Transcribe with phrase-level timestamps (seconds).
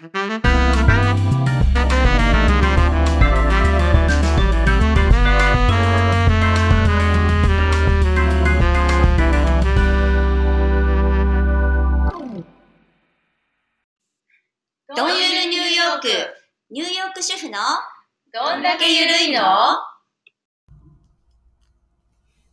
[0.00, 0.12] どんゆ
[15.28, 16.08] るニューヨーク、
[16.70, 17.58] ニューヨーク主婦の？
[18.32, 19.42] どんだけゆるいの？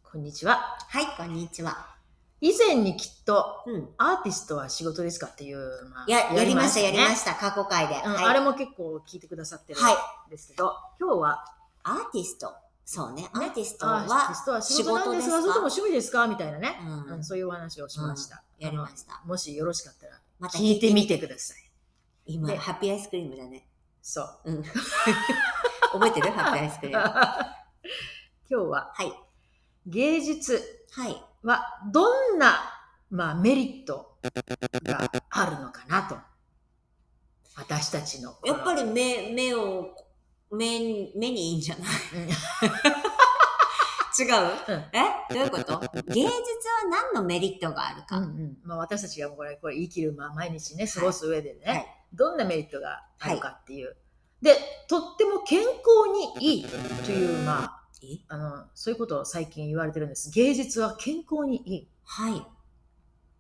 [0.04, 0.76] こんにちは。
[0.90, 1.97] はい、こんにちは。
[2.40, 3.90] 以前にきっと、うん。
[3.98, 5.58] アーティストは仕事ですかっていう、
[5.90, 7.96] まあや、やりました、やりまねした、過去回で。
[7.96, 9.94] うんはいあれも結構聞いてくださってるはい
[10.28, 11.46] んですけど、今日は、
[11.84, 12.54] アーティスト？
[12.86, 15.42] そうね、アーティストは仕事なんですか？
[15.42, 18.44] それとも趣味ですかみたいなね、うんうんそういうお話をしました。
[18.60, 21.58] やりましたもしよろしかったら、また聞いてみてください。
[22.28, 23.68] 今、でハッピーアイスクリームだね。
[24.02, 24.40] そう。
[24.46, 24.64] うん。
[25.92, 27.04] 覚えてるハッピーアイスクリーム。
[27.04, 27.56] は
[28.50, 29.12] 今日は、い。
[29.86, 31.24] 芸術はい。
[31.44, 32.60] はどんな、
[33.10, 34.18] まあ、メリット
[34.84, 36.16] があるのかなと。
[37.56, 38.36] 私たちの。
[38.46, 39.96] やっぱり目、目を、
[40.52, 41.88] 目に、目にいいんじゃない？
[42.16, 42.28] うん。
[42.30, 42.34] 違う、
[44.68, 44.86] うん。
[44.94, 45.34] え？
[45.34, 45.80] どういうこと？
[46.14, 48.18] 芸術は何のメリットがあるか？
[48.18, 48.58] うんうん。
[48.64, 51.86] まあ、私たちがこれこれ生きる、まあ、毎日ね過ごす上でね、はい。
[52.14, 53.96] どんなメリットがあるかっていう、
[54.42, 54.56] で
[54.88, 55.74] とっても健康
[56.40, 57.77] にいいという、まあ、
[58.10, 60.32] えあのそういうことを最近言われてるんです。
[60.32, 61.88] 芸術は健康にいい。
[62.04, 62.46] はい。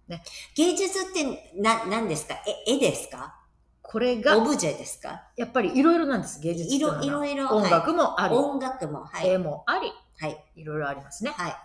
[0.08, 0.24] ね。
[0.56, 2.36] 芸術ってな、何ですか？
[2.68, 3.36] え、絵ですか？
[3.82, 5.24] これがオブジェですか？
[5.38, 6.42] やっぱりいろいろなんです。
[6.42, 9.30] 芸術いろはいろいろ音楽もあり、音楽も、はい。
[9.30, 9.92] 絵もあり。
[10.20, 10.44] はい。
[10.56, 11.56] いろいろありますね、はい。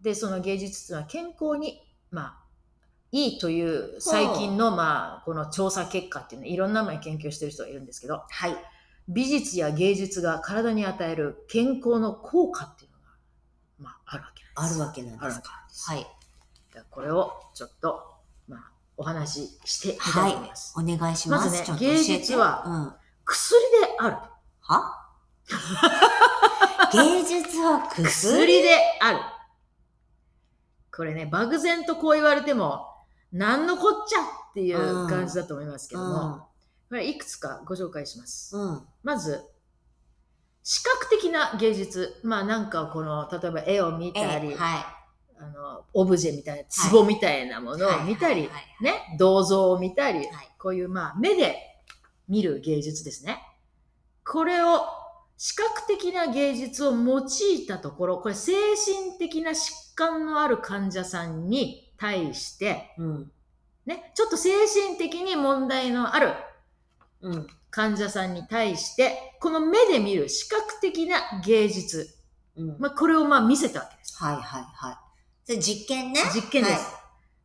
[0.00, 2.38] でその芸術っていうのは健康にまあ
[3.10, 8.22] いいという最近のまあこの調査結果っていうのいろんな前研究してる人がいるんですけど。
[8.28, 8.56] はい。
[9.12, 13.06] 美術や芸術が体に与える健康の効果っていうのが、
[13.78, 14.74] まあ、あるわけなんです。
[14.74, 15.66] あるわけなんですか。
[15.68, 15.90] す。
[15.90, 16.06] はい。
[16.90, 18.02] これをちょっと、
[18.48, 20.74] まあ、お話ししてみたいはいと思います。。
[20.76, 21.46] お願いします。
[21.46, 22.92] まずね芸術はうん。
[23.24, 24.16] 薬である。
[24.60, 24.98] は？
[26.92, 28.04] 芸術は薬？
[28.08, 28.68] 薬で
[29.00, 29.18] ある。
[30.94, 32.86] これね、漠然とこう言われても、
[33.32, 36.48] 何のこっちゃっていう感じだと思いますけども、
[37.00, 38.56] いくつかご紹介します。
[38.56, 38.62] うん。
[38.62, 38.82] うん。
[39.02, 39.44] まず、
[40.62, 42.20] 視覚的な芸術。
[42.22, 44.84] まあなんかこの、例えば絵を見たり、えはい。
[45.38, 48.48] あの、オブジェみたいな、壺みたいなものを見たり
[48.80, 50.28] ね、銅像を見たり、はい
[50.62, 51.56] こういうまあ目で
[52.28, 53.42] 見る芸術ですね。
[54.24, 54.82] これを
[55.36, 63.32] 視覚的な芸術を用いたところ、これ精神的な疾患のある患者さんに対して、うん。
[63.84, 66.32] ね、ちょっと精神的に問題のある
[67.22, 67.46] うん。
[67.70, 72.14] 患者さんに対して、この目で見る視覚的な芸術、
[72.56, 72.76] うん。
[72.78, 74.22] まあ、これをまあ見せたわけです。
[74.22, 74.42] はいはい
[74.74, 74.96] はい。
[75.44, 76.20] それ実験ね。
[76.34, 76.92] 実験です。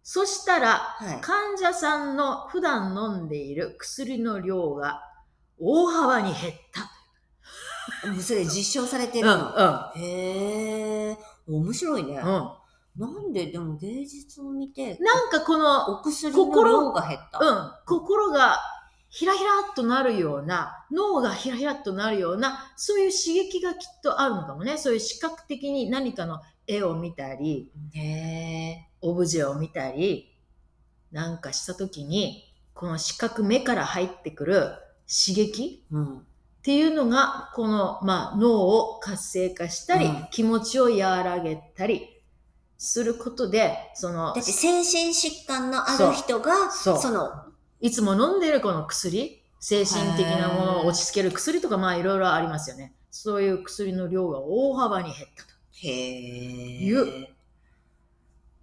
[0.04, 1.08] そしたら、はい。
[1.08, 1.22] はい。
[1.22, 5.02] 患者さんの普段飲んでいる薬の量が
[5.60, 8.10] 大幅に減った。
[8.10, 9.92] もうそれ実証されてうん、るうん、の。
[9.96, 11.18] へえ。
[11.48, 12.18] 面白いね。
[12.18, 12.52] うん。
[12.98, 13.52] なんで？
[13.52, 17.40] でも芸術を見て、なんかこの、お薬の量が減った。
[17.40, 18.60] うん、心が
[19.10, 24.78] ひらひらっとなるような、脳がひらひらっとなるような、そういう刺激がきっとあるのかもね。
[24.78, 28.88] そういう視覚的に何かの絵を見たり、へえ。
[29.02, 30.36] オブジェを見たり、
[31.12, 34.74] なんかしたときに、この視覚目から入ってくる
[35.08, 36.18] 刺激うん。
[36.18, 36.22] っ
[36.64, 42.22] ていうのが、この、まあ、脳を活性化したり、うん気持ちを和らげたり
[42.78, 47.47] することで、そのだっ、て精神疾患のある人が、その、
[47.80, 52.94] いつも飲んでるこの薬、精神的なものを落ち着ける薬とか、まあ、いろいろありますよね。
[53.12, 55.50] そういう薬の量が大幅に減ったと。
[55.74, 56.84] へえ。
[56.84, 57.28] いう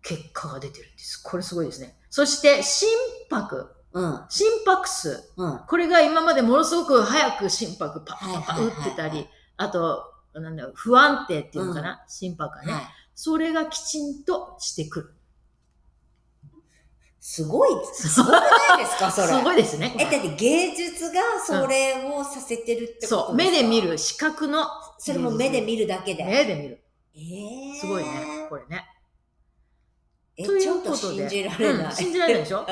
[0.03, 1.23] 結果が出てるんです。
[1.23, 1.97] これすごいですね。
[2.11, 2.89] そして、心
[3.31, 3.75] 拍。
[3.93, 4.25] うん。
[4.29, 5.31] 心拍数。
[5.37, 5.59] うん。
[5.67, 12.83] これが今までものすごく早く心拍パッパッパ打ってたはいり、あと、なんだ不安定っていうのかな、心拍がね、はい。
[13.15, 15.15] それがきちんとしてくる。
[17.27, 18.39] すごい、すごくな
[18.77, 19.29] いですか、それ。
[19.29, 19.97] すごいですね。
[19.99, 24.67] え、だって芸術がそれをさせてるってことですか、そう、目で見る、視覚の。
[24.99, 26.23] それも目で見るだけで。
[26.23, 26.85] 目で見る。
[27.15, 28.85] ええすごいね、これね。
[30.37, 31.17] え、といちょっとうことで。
[31.17, 31.85] 信じられない。
[31.87, 32.61] うん信じられないでしょ？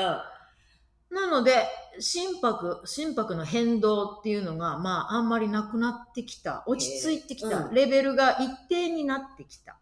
[1.09, 1.15] うん。
[1.15, 1.67] なので、
[1.99, 9.79] 心拍、心拍の変動っていうのが、まあ、あんまりなくなってきた、落ち着いてきた、へえうんレベルが一定になってきた、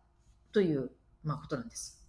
[0.54, 0.92] という、
[1.26, 2.01] まあ、ことなんです。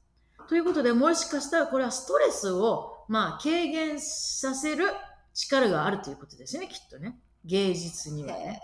[0.48, 4.86] ということで、もしかしたらこれはストレスを、まあ、軽減させる
[5.34, 7.18] 力があるということですね、きっとね。
[7.44, 8.62] 芸術にはね。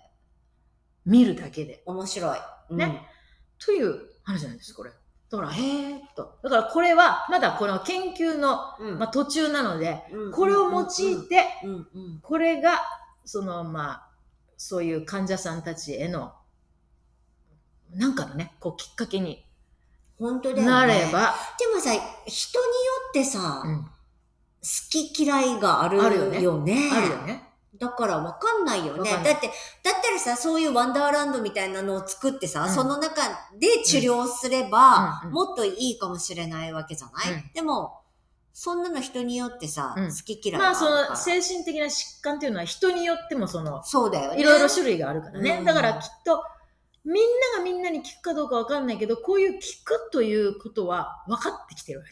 [1.05, 1.83] 見るだけで。
[1.87, 2.39] 面白い。
[2.71, 3.07] うんね
[3.65, 4.91] という話なんです、これ。
[5.31, 6.39] だから、へーっと。
[6.43, 11.45] だからこれは、まだこの研究の、うんまあ、途中なので、うんこれを用いて、
[12.23, 12.81] これが、
[13.25, 14.09] その、まあ、
[14.57, 16.33] そういう患者さんたちへの、
[17.91, 19.45] なんかのね、こう、きっかけに
[20.19, 20.67] 本当だよね。
[20.67, 21.91] なれば、でもさ、
[22.27, 23.87] 人によってさ、うん
[24.61, 26.91] 好き嫌いがあるあるよねよね。
[26.93, 27.45] あるよね。
[27.79, 29.09] だから分かんないよね。
[29.09, 29.41] だって、だっ
[30.03, 33.23] たらさ、そういうワンダーランドみたいなのを作ってさ、うんその中
[33.59, 38.01] で治療すれば、うんうんもっといいかもしれないわけじゃない、うんでも、
[38.53, 40.87] そんなの人によってさ、うん好き嫌いまあ、そ。
[40.91, 44.41] の、精神的な疾患っていうのは人によっても、その、そうだよね。
[44.41, 45.59] いろいろ種類があるからね。
[45.59, 46.43] うんだからきっと、
[47.05, 52.11] みんながみんなに聞くかどうかわかんないけど、こういう聞くということは分かってきてるわけ。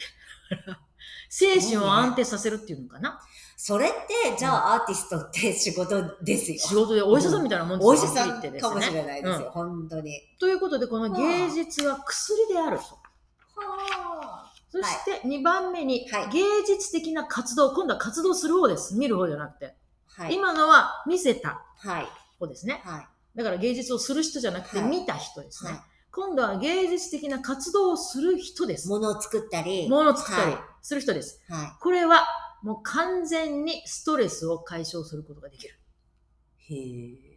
[1.28, 3.20] 精神を安定させるっていうのかな。
[3.56, 6.58] それって、じゃあアーティストって仕事ですよ。
[6.58, 10.20] 仕事でお医者さんみたいなもんですよお医者さんかもしねれないですよ、本当に。
[10.38, 12.84] ということで、この芸術は薬であると。
[12.84, 17.72] はそして2番目にはい、芸術的な活動。
[17.72, 18.94] 今度は活動する方です。
[18.94, 19.74] 見る方じゃなくて。
[20.18, 20.22] あ。
[20.22, 20.34] はい。
[20.34, 22.06] 今のは見せたはい。
[22.38, 22.82] 方ですね。
[22.84, 23.08] はい。
[23.36, 25.72] だから芸術をする人じゃなくてはい見た人ですね。
[25.72, 25.80] はい
[26.16, 28.88] 今度は芸術的な活動をする人です。
[28.88, 29.86] 物を作ったり。
[29.86, 31.42] 物を作ったりはする人です。
[31.50, 31.52] い。
[31.52, 32.26] はこれは
[32.62, 35.74] もう完全にストレスを解消することができる。
[36.70, 36.74] い。
[36.74, 37.36] へ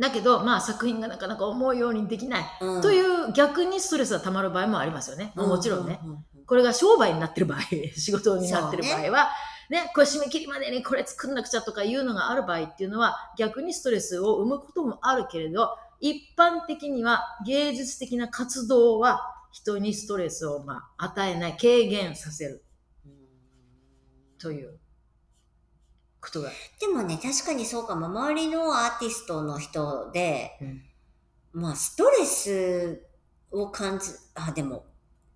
[0.00, 2.44] だけど、まあ作品がなかなか思うようにできない。
[2.60, 2.64] え。
[2.64, 5.32] うんという逆にストレスが溜まる場合もありますよね。
[5.36, 6.00] もちろんね。
[6.46, 7.60] これが商売になってる場合、
[7.96, 9.30] 仕事になってる場合は、
[9.70, 19.20] ねこれ締め切りまでにこれ作んなくちゃとかいうのがある場合っていうのは逆にストレスを生むこともあるけれど、一般的には芸術的な活動は
[19.52, 22.64] 人にストレスをまあ与えない、軽減させる
[23.06, 23.12] うん
[24.38, 24.78] という
[26.20, 26.50] ことが。
[26.80, 28.06] でもね、確かにそうかも。
[28.06, 30.82] 周りのアーティストの人で、うん
[31.52, 33.06] まあ、ストレス
[33.52, 34.86] を感じ、あ、でも、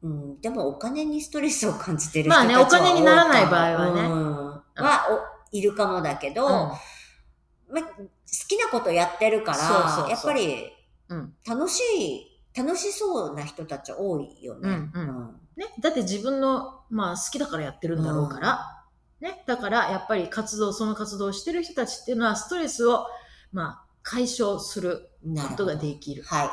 [0.03, 4.01] うん、でもお金にストレスを感じてる人まあねたちは多いかもお金にならない場合はね。
[4.03, 5.07] うん、は
[5.53, 6.51] おいるかもだけど、うん。
[6.51, 8.07] まあ、好
[8.49, 10.11] きなことやってるから、そうそうそう。
[10.11, 10.73] やっぱり
[11.09, 11.35] うん。
[11.47, 14.69] 楽しい、楽しそうな人たち多いよね。
[14.69, 15.41] うんうん。
[15.57, 18.85] ね、だって自分の、まあ、好きだからやってるんだろうから、
[19.21, 23.07] ね、だからやっぱり活動、その活動をしてる人たちっていうのはストレスを、
[23.53, 25.11] まあ、解消する
[25.49, 25.67] こと。
[25.67, 26.23] ができる。
[26.23, 26.49] はい。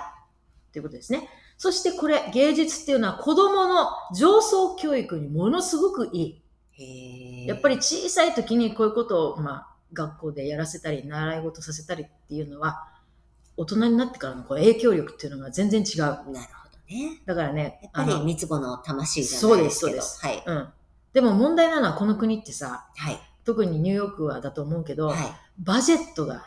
[0.71, 1.29] ということですね。
[1.57, 6.41] そしてこれ、芸術っていうのは子供の上層教育にものすごくい
[6.77, 7.47] い。
[7.47, 12.87] やっぱり小さい時にこういうことを、まあ、学校でやらせたり、習い事させたりっていうのは、
[13.57, 15.99] 大人になってからのこう影響力っていうのが全然違う。
[15.99, 17.21] なるほどね。
[17.25, 19.89] だからね、やっぱり三つ子の魂じゃないですけど。
[19.91, 20.43] そうですはい。
[20.45, 20.67] うん。
[21.13, 23.19] でも問題なのはこの国ってさ、はい。
[23.45, 25.17] 特にニューヨークはだと思うけど、はい。
[25.59, 26.43] バジェットが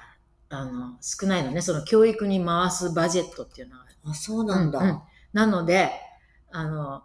[0.50, 3.84] あの少ないのね、その教育に回すバジェットっていうのは。
[4.04, 4.78] あ、そうなんだ。
[4.78, 5.00] うんうん
[5.32, 5.90] なので、
[6.50, 7.02] あの、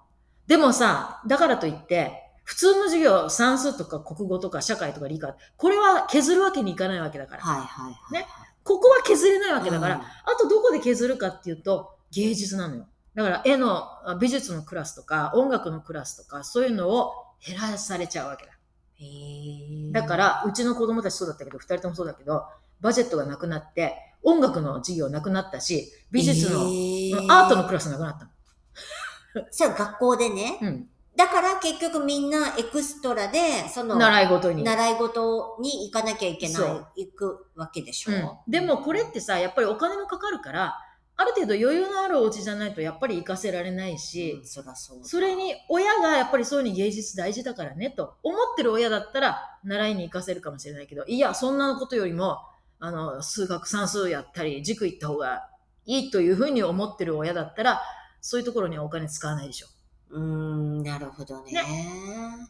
[0.47, 7.43] でもさ、だからといって、普通の授業、算数とか国語とか社会とか理科、これは削るわけにいかないわけだから。
[7.43, 8.13] はいはいはい。
[8.13, 8.27] ね
[8.63, 10.05] ここは削れないわけだから、うんあ
[10.39, 12.87] とどこで削るかっていうと、芸術なのよ。
[13.13, 17.13] だから絵の、あ美術のクラスとか、音楽のクラスとか、そういうのを
[17.45, 18.53] 減らされちゃうわけだ。
[18.99, 22.45] へーだか、ら、うちの子供たちそうだったけど、二人ともそうだけど、
[22.83, 29.47] バジェットがなくなって、音楽の授業なくなったし、美術の、へーアートのクラスなくなったの。
[29.49, 30.59] そう、学校でね。
[30.61, 30.89] うん。
[31.15, 34.63] だから結局みんなエクストラで、その、習い事に。
[34.63, 36.59] 習い事に行かなきゃいけな
[36.95, 38.11] い行くわけでしょ。
[38.11, 40.77] うん、でもこれってさ、やっぱりお金もかかるから、
[41.15, 45.03] ある程度余裕のあるお家じゃないとやっぱり行かせられないし、うんそらそ。
[45.03, 52.39] それに親がやっぱりそういうに芸術大事だからねと思ってる親だったら習いに行かせるかもしれないけど、いや、そんなことよりも、
[52.85, 55.47] あの、数学算数やったり、塾行った方が
[55.85, 57.81] いいというふうに思ってる親だったら、
[58.19, 59.67] そういうところにはお金使わないでしょ。
[60.09, 61.53] うーん、なるほどね。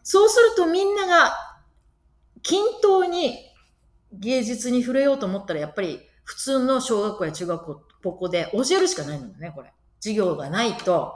[0.02, 1.36] そうするとみんなが
[2.42, 3.38] 均等に
[4.12, 9.72] 芸術に触れようと思ったら、やっぱり普通の小学校や中学校、ここで教えるしかないのね、これ。
[10.00, 11.14] 授業がないと。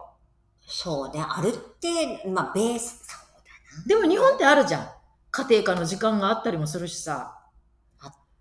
[0.68, 3.20] そうね、あるって、まあ、ベース、そう
[3.88, 4.02] だな。
[4.02, 4.88] でも日本ってあるじゃん。
[5.32, 7.37] 家庭科の時間があったりもするしさ。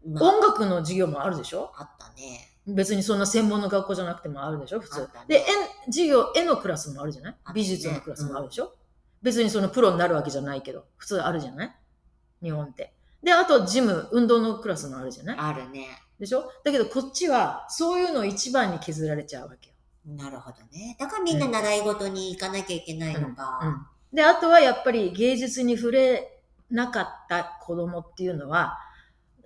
[0.07, 1.73] まあ、音楽の授業もあるでしょ？
[1.77, 2.49] あったね。
[2.67, 4.81] 別にそんな専門の学校じゃなくてもあるでしょ？
[4.81, 5.09] 普通ね。
[5.29, 5.45] で、絵
[5.87, 7.33] 授業、絵のクラスもあるじゃない？
[7.33, 8.75] ね美術のクラスもあるでしょ、
[9.23, 11.77] 別にそのプロになるわけじゃないけど、普通あるじゃない？
[12.43, 12.93] 日本って。
[13.23, 15.37] で、あとジム、運動のクラスもあるじゃない？
[15.39, 15.87] あるね。
[16.19, 16.51] でしょ？
[16.65, 19.75] だけどこっちはそういうのを一番に削られちゃうわけよ。
[20.07, 20.97] なるほどね。
[20.99, 23.61] だからみんな習い事に行かなきゃいけないのか。
[23.63, 28.79] うんで、あとはやっぱり芸術に触れなかった子供っていうのは、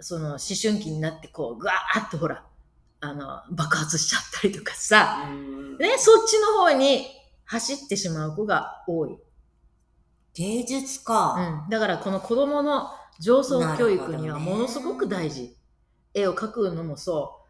[0.01, 2.45] その思春期になってこう、ぐわーっとほら、
[3.01, 7.07] あの、爆発しちゃったりとかさ、うんね、そっちの方に
[7.45, 9.19] 走ってしまう子が多い。
[10.35, 11.65] 芸術か。
[11.65, 12.89] うん、だからこの子供の
[13.19, 15.57] 上層教育にはものすごく大事。
[16.15, 17.45] 絵を描くのもそ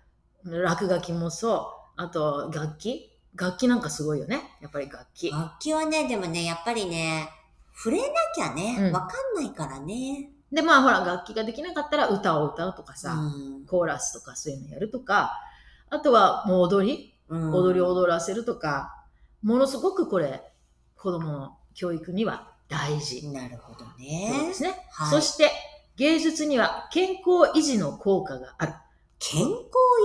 [0.44, 4.42] う、落書きもそう、あと楽器楽器なんかすごいよね。
[4.60, 5.30] やっぱり楽器。
[5.30, 7.28] 楽器はね、でもね、やっぱりね、
[7.74, 8.04] 触れな
[8.34, 10.30] きゃね、うんわかんないからね。
[10.52, 15.32] で、まあほら、楽器ができなかったら歌を歌うとかさ、うんコーラスとかそういうのやるとか、
[15.88, 19.04] あとはもう踊りうん踊りを踊らせるとか、
[19.42, 20.42] ものすごくこれ、
[20.96, 23.28] 子供の教育には大事。
[23.28, 24.54] なるほどそうねで。
[24.54, 24.74] すね。
[24.90, 25.50] はいそして、
[25.96, 28.74] 芸術には健康維持の効果がある。
[29.18, 29.52] 健康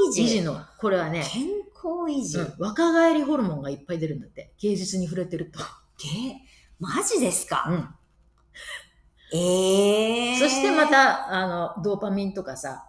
[0.10, 0.24] 維持？
[0.24, 2.38] 維持の、これはね、健康維持。
[2.38, 4.54] うん若返りホルモンがいっぱい出るんだって。
[4.60, 5.60] 芸術に触れてると。
[5.98, 6.42] げ
[6.80, 7.90] マジですか、うん
[9.34, 10.40] ええー。
[10.40, 10.88] そしてま。
[10.88, 12.86] た、あの、ドーパミンとかさ、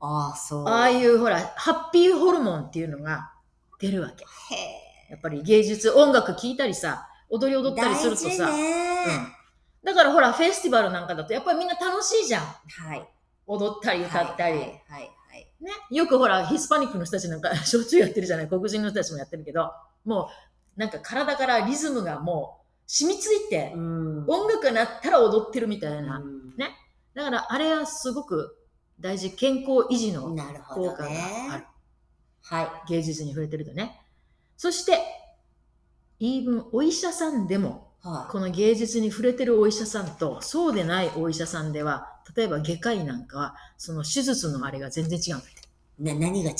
[0.00, 0.68] ああ、そう。
[0.68, 3.32] ああいうほら、ハッピーホルモンっていうのが
[3.78, 4.24] 出るわけ。
[4.54, 5.10] へえ。
[5.10, 9.32] やっぱり芸術、音楽聴いたりさ、踊り踊ったりするとさ、ね、うん。
[9.84, 12.42] だからほら、フェスティバルなんかだと、やっぱりみんな楽しいじゃん。
[12.42, 13.08] はい。
[13.46, 14.54] 踊ったり歌ったり。
[14.54, 15.10] はい、はい、はい。
[15.60, 15.72] ね。
[15.90, 18.48] よくほら、ヒスパニックの人たちなんか、しょっちゅうやってるじゃない。
[18.48, 19.70] 黒人の人たちもやってるけど、
[20.04, 20.30] も
[20.76, 22.59] う、なんか体からリズムがもう、
[22.92, 24.24] 染みついて、うん。
[24.26, 26.18] 音楽が鳴ったら踊ってるみたいな。
[26.18, 26.76] うんね
[27.14, 28.56] だから、あれはすごく
[28.98, 29.30] 大事。
[29.32, 31.66] 健康維持の効果があるね。。
[32.42, 32.68] はい。
[32.88, 34.00] 芸術に触れてるとね。
[34.56, 34.98] そして、
[36.18, 38.32] イーブンお医者さんでも、はい。
[38.32, 45.68] この芸術に触れてるお医者さんと、そうでないお医者さんでは、例えば外科医なんかは、その手術のあれが全然違うんだって。
[45.98, 46.56] な、何が違う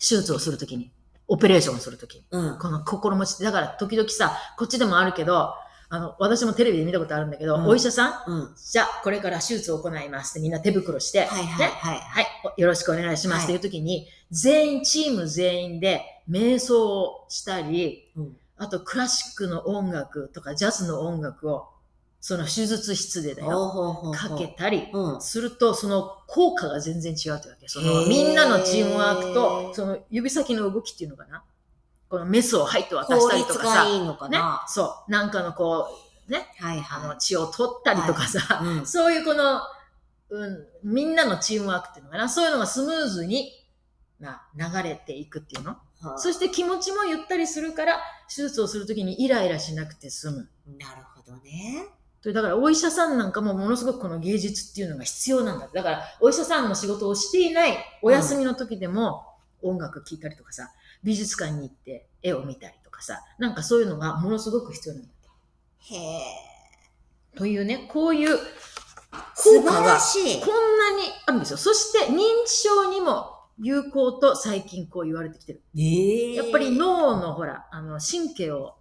[0.00, 0.90] 手術をするときに、
[1.30, 2.58] オペレーションをするときうん。
[2.58, 5.54] この心持ち、だから時々さ、こっちでもあるけど、
[5.88, 8.48] あの、私もテレビで見たことあるんだけど、うんお医者さん、うん。
[8.56, 11.98] じゃあ、これから手術を行いますってみんな手袋して、はいはいねはい。
[11.98, 21.68] はい、よろしくお願いしますってはいいう時に、全員、チーム全員で瞑想をしたり、うんあとクラシックの音楽とかジャズの音楽を、
[22.20, 25.20] その手術室でだよ、かけたり、うん。
[25.22, 27.66] すると、その効果が全然違うというわけ。
[27.66, 31.42] そへのーみんなのチームワークと、その指先の動きっていうのかな。
[32.10, 35.86] このメスを入って渡し効たりとかさ、率がいいのかねな、、そう、なんかのこ
[36.28, 38.66] う、ね、はいあのは血を取ったりとかさ、い。
[38.66, 38.86] うん。
[38.86, 39.60] そういうこの、
[40.28, 43.50] うん、みんなのチームワークっていうのかな、そういうのがスムーズに、
[44.18, 45.78] な、流れていくっていうの。
[46.02, 50.50] はそして気持ちもゆったりするから、手術をするときにイライラしなくて済む。
[50.78, 51.86] なるほどね。
[52.22, 55.68] とだからお医者さんなんかもものすごくこの芸術っていうのが必要なんだ。
[55.72, 59.26] だからお医者さんの仕事をしていないお休みの時でも
[59.62, 60.70] 音楽聴いたりとかさ、
[61.02, 65.08] 美術館に行って絵を見たりとかさ、なんかそういうのがものすごく必要なんだ。
[65.78, 66.20] へえ。
[67.36, 70.50] というね、こういう効果がこ。
[70.52, 71.56] んなにあるんですよ。
[71.56, 75.62] そして認知症にも有効と最近こう言われてきてる。
[75.76, 78.76] ええやっぱり脳のほら、あの神経を、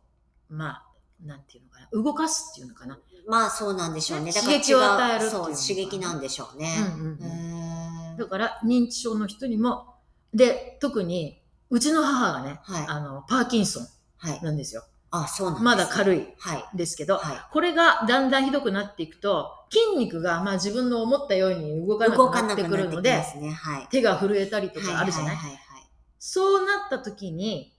[0.50, 0.86] まあ、
[1.26, 3.00] なんていうのかな、動かすっていうのかな。
[3.28, 4.26] まあそうなんでしょうね。
[4.26, 6.76] ねだから刺激を与えるそう、刺激なんでしょうね。
[6.96, 9.96] うんうんうんへーだから認知症の人にも、
[10.34, 12.86] で、特に、うちの母がね、はい。
[12.88, 14.44] あの、パーキンソンはい。
[14.44, 14.84] なんですよ。
[15.12, 16.78] あ、そうなんです、まだ軽いはい。
[16.78, 22.10] ですけど、はこれがだんだんひどくなっていくと、筋肉がまあ自分の思ったように動かい。
[22.10, 23.52] なくなってくるのでね。
[23.54, 23.88] はい。
[23.90, 25.90] 手が震えたりとかあるじゃない,、はいはいはい？
[26.20, 27.74] そうなった時に、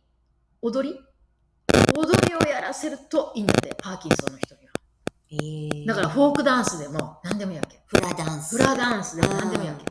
[0.63, 0.99] 踊り？
[1.95, 4.60] 踊りをやらせるといいんだって、パーキンソンの人に
[5.87, 7.81] だからフォークダンスでも何でもいいわけ。
[7.87, 8.57] フラダンス。
[8.57, 9.85] フラダンスでも何でもいいわけ。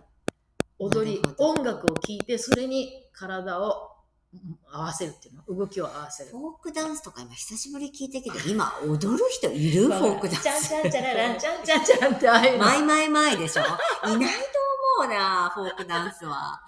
[0.80, 3.88] 踊り音楽を聴いて、それに体を
[4.34, 5.44] うん合わせるっていうの。
[5.60, 6.32] 動きを合わせる。
[6.32, 9.88] フォークダンスとか今久しぶりに聞いたけど、今踊る人いる？
[9.88, 10.44] フォークダンス。
[10.44, 12.66] チャンチャンチャララン、チャンチャンチャランってああいうの。
[12.66, 13.62] マイマイマイでしょ？
[14.10, 14.38] いないと
[15.00, 16.62] 思うな、フォークダンスは。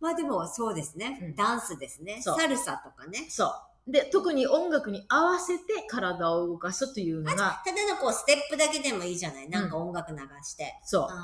[0.00, 1.18] まあでもそうですね。
[1.22, 2.22] うんダンスですね。
[2.22, 3.26] サルサとかね。
[3.28, 3.52] そう。
[3.90, 9.48] で、特に音楽に合わせて体を動かすというのが、ただのこうステップだけでもいいじゃない？
[9.48, 10.74] なんか音楽流して。
[10.84, 11.02] そう。
[11.04, 11.20] あーなる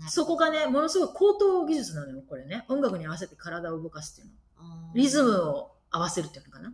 [0.00, 2.64] ほどそこがね、ものすごい高等技術なのよ、これね。
[2.68, 4.92] 音楽に合わせて体を動かすっていうの。
[4.94, 6.72] リズムを合わせるっていうのかな。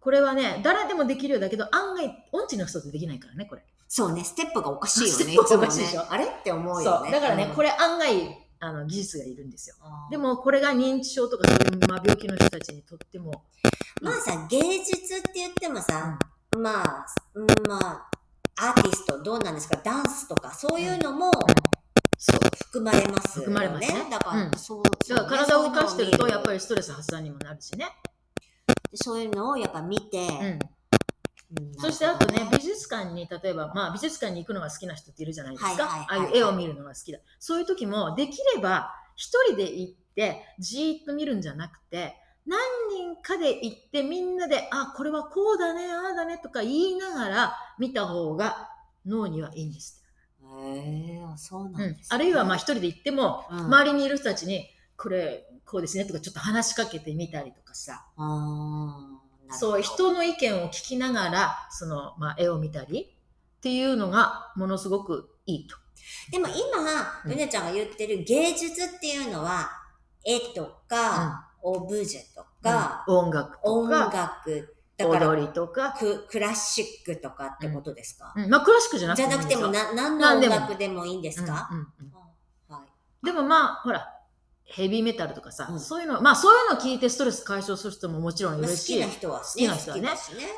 [0.00, 3.64] これはね、誰でもできるようだけど、案外、音痴の人ってできないからね、これ。
[3.88, 6.06] そうね、ステップがおかしいよね、ステップいつもおかしいでしょね。
[6.10, 6.24] あれ？
[6.26, 7.08] って思うそよね。
[7.08, 7.12] う。
[7.12, 9.76] だからね、うんこれ案外、あの、技術がいるんですよ。
[10.10, 13.44] でも、これが認知症とかそういう、まあ、病気の人たちにとっても、
[14.02, 16.18] まあさ、芸術って言ってもさ、
[16.56, 18.10] まあ、うん、まあ、
[18.60, 21.30] アーティストどうなんですかダンスとかそういうのも
[22.18, 22.40] そう。
[22.64, 23.54] 含まれますよね。
[23.54, 27.86] 含まれますねだから、うんそう、だから体を動かしてると、やっぱりりストレス発散にもなるしね。
[28.94, 30.44] そういうのをやっぱ見て、うん。
[30.44, 30.58] うん
[31.78, 35.84] そしてあとね、美術館に、例えば、まあ美術館に行くのが好きな人っているじゃないですか。
[35.84, 37.18] ああいう絵を見るのが好きだ。
[37.38, 42.58] そういう時も、できれば一人で行って、じーっと見るんじゃなくて、何
[42.90, 48.70] 人かで行ってみんなで、あ、これはこうだね、ああだねとか言いながら見た方が
[49.06, 50.02] 脳にはいいんです。
[50.44, 50.66] って。
[50.66, 50.78] へ
[51.14, 51.96] えそうなんうん。
[51.96, 53.58] です、あるいはまあ一人で行っても、うん。
[53.66, 58.26] 周りにいる人たちに、これこうですねとかちょっと話しかけてみたりとかさ、あー。
[58.26, 63.02] なるほどそう人の意見を聞きながら、その、まあ、絵を見たり
[63.58, 65.76] っていうのがものすごくいいと。
[66.30, 66.54] でも今、
[67.24, 67.30] うん。
[67.30, 69.70] ゆねちゃんが言ってる芸術っていうのは、
[70.24, 73.16] 絵とか、オブジェとか、うん。
[73.18, 78.50] 音楽と音か、楽、だから踊りとか、ククラシックとかってことですか、うん。
[78.50, 82.12] まあクラシックじゃなくてじゃなくてもな何の音楽でもいいんですか、うんうんうん
[82.68, 82.82] あは
[83.22, 84.17] い、でもまあ、ほら、
[84.70, 90.10] ヘビーメタルとかさ、うんそういうの、まあそういうの聞いてストレス解消する人ももちろんいまあ、るし、好きな人は、ね、好きな人はねね。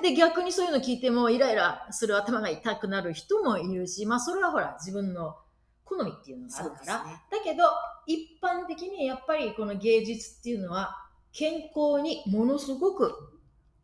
[0.03, 5.37] で、逆にそういうの聞いてもイライラする頭が痛くなる人もいるし、まあそれはほら、自分の
[5.85, 7.65] 好みっていうのがあるから、ねだけど、
[8.07, 10.97] 一般的にやっぱりこの芸術っていうのは、
[11.33, 13.15] 健康にものすごく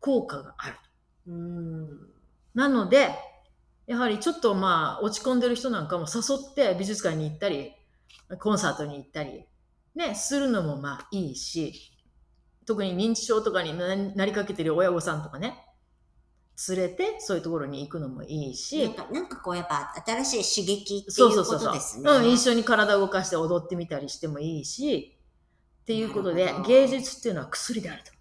[0.01, 0.75] 効果がある。
[1.27, 1.87] うん。
[2.53, 3.11] なので、
[3.85, 7.71] やはりちょっとまあ落ち込んでる人なんかも誘って美術館に行ったり、
[8.39, 9.45] コンサートに行ったり、
[9.97, 11.73] ね、するのもまあいいし、
[12.67, 15.65] 特に認知症とかにななりかけてる親御さんとかね、
[16.69, 22.11] 連れてそういうところに行くのもいいなんし、か、なんかこうやっぱ新しい刺激っていううこそそうそうそうとですね。
[22.11, 25.17] うん、一緒に体を動かして踊ってみたりしてもいいし、
[25.81, 28.11] っていうことで芸術っていうのは薬であると。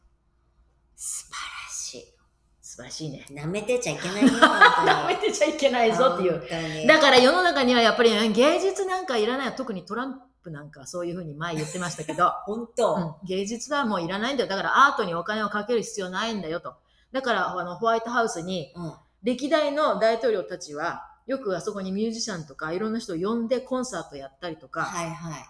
[0.96, 2.14] 素晴らし
[2.62, 3.26] 素晴らしいね。
[3.28, 3.34] い。
[3.34, 4.28] 舐めてちゃいけないよ。
[4.32, 6.86] 舐めてちゃいけないぞっていう。
[6.86, 14.48] だから世の中にはやっぱりね芸術なんかいらない特にトランプなんかはそういうふうに前言ってましたけど、 本当、うん、芸術はもういらないんだよ。
[14.48, 16.74] だからアートにお金をかける必要ないんだよと。
[17.12, 18.94] だからあのホワイトハウスにうん。
[19.22, 25.46] 歴代の大統領たちはよくあそこにミュージシャンとかいろんな人を呼んでコンサートやったりとか、はいはい。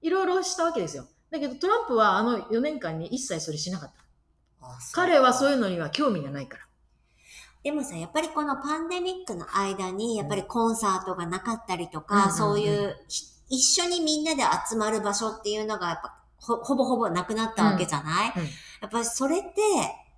[0.00, 1.06] いろいろしたわけですよ。
[1.30, 4.02] だけどトランプはあの4年間に一切それしなかった。
[4.92, 6.64] 彼はそういうのには興味がないから。
[7.62, 12.32] でもさ、やっぱりこのパンデミックの間に、やっぱりコンサートがなかったりとか、うん。
[12.32, 18.42] そういうひ一緒にみんなで集まる場所っていうのが、やっぱほほぼほぼなくなったわけじゃない、うん。
[18.42, 18.48] うん。
[18.48, 19.50] やっぱりそれって、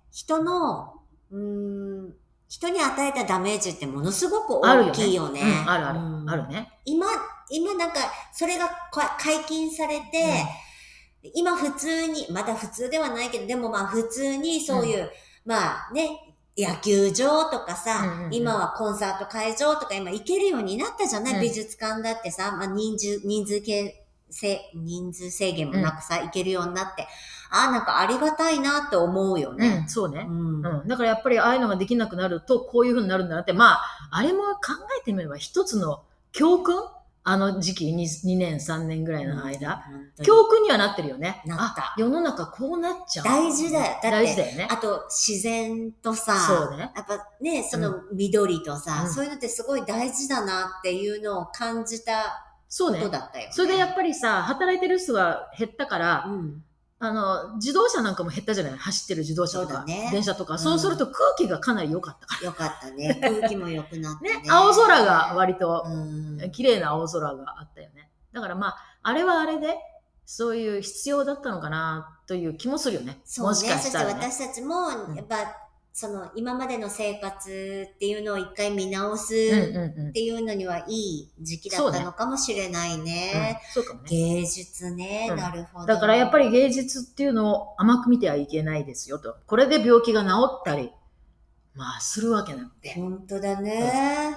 [0.09, 2.13] 人の、うーん、
[2.47, 5.41] 人に与えたダメージってものすごく大きいよね。
[5.41, 6.29] うんあるある、うん。
[6.29, 6.79] あるね。
[6.85, 7.07] 今、
[7.49, 7.95] 今なんか、
[8.31, 10.45] それがか解禁されて、
[11.33, 15.11] 今普通に、まだ普通ではないけど、でもまあ普通にそういう、
[15.43, 16.24] まあね、
[16.57, 18.33] 野球場とかさ、うんうんうん。
[18.33, 21.41] 今はコンサート会場とか今行けるようになったじゃない、うん。
[21.41, 27.07] 美術館だってさ、まあ人数、人数系、せ人数制限もなくさ、行けるようになって、
[27.51, 29.83] ああ、なんかありがたいなって思うようね。
[29.85, 30.65] ん、そうね、うん。
[30.65, 33.53] うん、だからやっぱりああいうのができなくなるとこういうふうになるんだなって。
[33.53, 36.83] まああれも考えてみれば一つの教訓
[37.27, 40.27] あの時期 2, 2年3年ぐらいの間、本当に。
[40.27, 41.41] 教訓にはなってるよね。
[41.45, 41.81] なった。
[41.81, 43.25] あ世の中こうなっちゃう。
[43.25, 43.83] 大事だよ。
[43.83, 44.67] だって大事だよね。
[44.69, 46.91] あと、自然とさ、そうね。
[46.95, 49.09] やっぱね、その緑とさ、うん。
[49.11, 52.29] そういうのってすごい大事だなっていうのを感じたこ
[52.67, 53.53] そうねとだったよ、ね。
[53.53, 56.63] それでやっぱりさ働いてる人が減ったから、うん、
[56.97, 58.77] あの自動車なんかも減ったじゃない？
[58.77, 63.19] 走ってる自動車とか、ね電車とか、うんそうすると空気がかなり良かったかよかったね。
[63.21, 64.33] 空気も良くなってね。
[64.35, 68.09] らね青空が割とうん、綺麗な青空があったよね。
[68.33, 69.77] だからまあ、あれはあれで、
[70.25, 73.21] そういう必要だったのかなという気もするよね。
[73.25, 73.49] そうね。
[73.49, 74.13] もしかそしたら、ね。
[74.13, 75.35] 私たちも、んやっぱ、
[75.97, 80.11] その、今までの生活っていうのを一回見直すうんっ。
[80.11, 83.61] ていうのにはいい時期だったのかもしれないね。
[83.65, 84.09] うんそうかもね。
[84.09, 85.85] 芸術ね、うんなるほど。
[85.85, 89.37] だからやっぱり、り芸術っていうのを甘く見てはいけないですよと。
[89.47, 90.29] これで病気が治
[90.59, 90.91] ったり、
[91.75, 92.93] まあ、するわけなので。
[92.95, 94.35] 本当だね。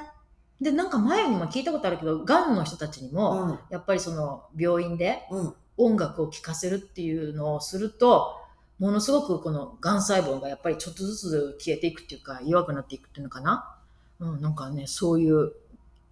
[0.61, 3.61] で、なんか前にも聞いたことあるけど、がんの人たちにうも、ん。
[3.71, 5.55] やっぱりその病院でうん。
[5.77, 8.37] 音楽を聴かせるっていうのをすると、
[8.79, 13.75] ものすごくこのがん細胞がやっぱりちょっとずつ消えていくっていうか、弱くなっていくっていうのかな？
[14.21, 15.53] うん、なんかね、そういう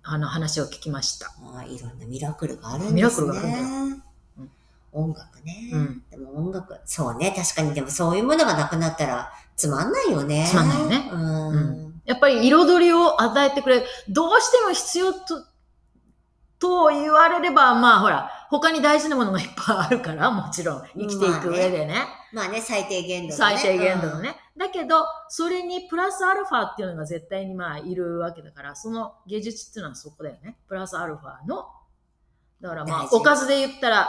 [0.02, 1.26] あの話を聞きました。
[1.55, 2.96] ああいろんなミラクルがあるんですね。
[2.96, 3.64] ミラクルがあるんだよ
[4.38, 4.50] うん
[4.92, 10.46] 音楽ね、うんでも音楽、そうね、確かにでもそういうものがなくなったらつまんないよね。
[10.48, 11.87] つまんないよねうん。
[11.88, 13.87] うやっぱり彩りを与えてくれる。
[14.09, 15.44] どうしても必要と、
[16.59, 22.06] と言われれば、まあほら、他に大事なものがいっぱいあるから、 もちろん、生きていく上でね。
[22.32, 23.59] まあね、最低限度のね。
[23.59, 24.37] 最低限度のね。
[24.56, 30.59] だけど、それにプラスアルファっていうのが絶対にまあいるわけだから、その芸術っていうのはそこだよね。
[30.68, 31.66] プラスアルファの。
[32.61, 34.09] だからまあおかずで言ったら、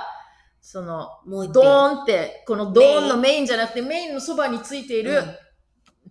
[0.62, 1.32] その、うん。
[1.32, 5.38] もう一ド品ーンって、このドーンのメインじゃなくて、メインのそばについている、うん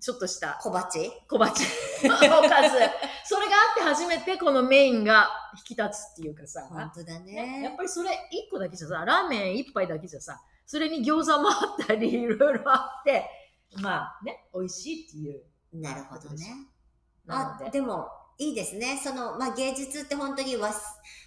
[0.00, 1.10] ちょっとした小鉢？
[1.28, 2.78] 小鉢おかず。
[3.24, 5.28] それがあって初めてこのメインが
[5.58, 6.66] 引き立つっていうかさ。
[6.70, 7.74] 本当だね、やっね。
[7.76, 8.14] ぱりそれ1
[8.50, 13.28] 個だけじゃさ、ラーメン1杯だけじゃさ、それに餃子もあったり、いろいろあって、
[13.80, 15.42] まあね、美味しいっていう。
[15.72, 16.46] なるほどね。
[17.28, 19.00] あで、でも、いいですね。
[19.02, 20.82] その、まあ、芸術って本当にわす、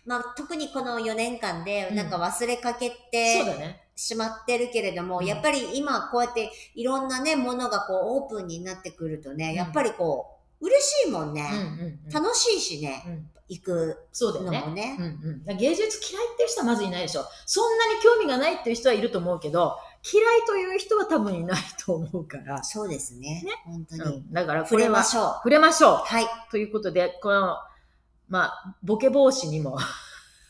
[0.06, 3.89] まあ、特にこの4年間で、うんなんか忘れかけそうてだね。
[4.00, 12.00] しまってるけれども、うんやっぱり今こうやっていろんなね、ものがこうオープンになってくるとね、うんやっぱりこう、嬉しいもんうんね。
[12.14, 14.60] 楽しいしね、うん行くそうだよね。
[14.62, 14.96] のもね。
[15.00, 17.26] うんうん、だから芸術嫌いっていう人はまずいないでしょ。
[17.48, 19.76] そんなに興味がないっていう人はいると思うけど、
[20.14, 22.64] 嫌いという人は多分いないと思うから。
[22.64, 23.42] そうですね。
[23.44, 24.18] ね本当に。
[24.18, 25.24] うん、だからこ触れはれましょう。
[25.38, 25.96] 触れましょう。
[25.98, 26.28] はい。
[26.52, 27.58] ということで、この、
[28.30, 29.80] まあ、ボケ防止にも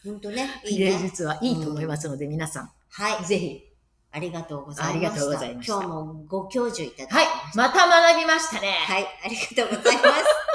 [0.03, 0.49] 本当ね。
[0.65, 0.99] いい芸ね。
[0.99, 3.25] 術はいいと思いますので、皆さはいん、。
[3.25, 3.65] ぜひ。
[4.11, 5.07] ありがとうございました。
[5.07, 7.27] ありがとうございました今日もご教授いただきまはい。
[7.55, 8.69] また学びましたね。
[8.87, 9.07] はい。
[9.25, 10.48] ありがとうございます。